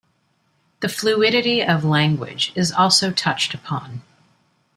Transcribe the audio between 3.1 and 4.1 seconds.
touched upon.